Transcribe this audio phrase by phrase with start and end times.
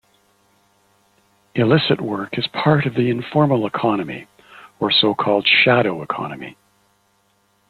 [1.53, 4.25] Illicit work is part of the informal economy
[4.79, 6.57] or so called "shadow economy".